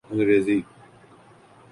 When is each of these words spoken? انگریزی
انگریزی 0.11 0.65